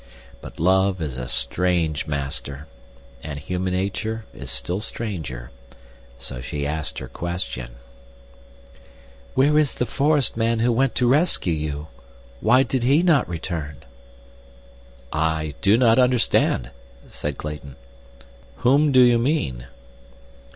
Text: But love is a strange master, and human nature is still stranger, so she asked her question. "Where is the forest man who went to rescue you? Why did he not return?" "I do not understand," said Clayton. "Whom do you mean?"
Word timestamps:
But 0.41 0.59
love 0.59 0.99
is 0.99 1.15
a 1.15 1.27
strange 1.27 2.07
master, 2.07 2.65
and 3.21 3.37
human 3.37 3.73
nature 3.75 4.25
is 4.33 4.49
still 4.49 4.79
stranger, 4.79 5.51
so 6.17 6.41
she 6.41 6.65
asked 6.65 6.97
her 6.97 7.07
question. 7.07 7.75
"Where 9.35 9.59
is 9.59 9.75
the 9.75 9.85
forest 9.85 10.35
man 10.35 10.57
who 10.57 10.71
went 10.71 10.95
to 10.95 11.07
rescue 11.07 11.53
you? 11.53 11.87
Why 12.39 12.63
did 12.63 12.81
he 12.81 13.03
not 13.03 13.29
return?" 13.29 13.85
"I 15.13 15.53
do 15.61 15.77
not 15.77 15.99
understand," 15.99 16.71
said 17.07 17.37
Clayton. 17.37 17.75
"Whom 18.55 18.91
do 18.91 19.01
you 19.01 19.19
mean?" 19.19 19.67